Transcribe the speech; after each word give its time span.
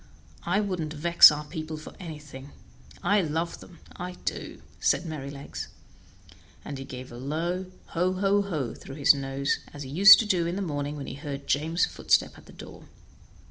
I 0.47 0.61
wouldn't 0.61 0.93
vex 0.93 1.31
our 1.31 1.45
people 1.45 1.77
for 1.77 1.93
anything; 1.99 2.53
I 3.03 3.21
love 3.21 3.59
them, 3.59 3.77
I 3.95 4.13
do," 4.25 4.63
said 4.79 5.05
Merrylegs, 5.05 5.67
and 6.65 6.79
he 6.79 6.85
gave 6.85 7.11
a 7.11 7.17
low 7.17 7.67
"ho, 7.89 8.13
ho, 8.13 8.41
ho!" 8.41 8.73
through 8.73 8.95
his 8.95 9.13
nose, 9.13 9.59
as 9.75 9.83
he 9.83 9.91
used 9.91 10.17
to 10.17 10.25
do 10.25 10.47
in 10.47 10.55
the 10.55 10.63
morning 10.63 10.95
when 10.95 11.05
he 11.05 11.13
heard 11.13 11.45
James' 11.45 11.85
footstep 11.85 12.35
at 12.35 12.47
the 12.47 12.51
door. 12.53 12.85